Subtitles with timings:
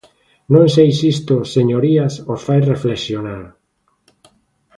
[0.53, 3.43] Non sei se isto, señorías, os fai reflexionar.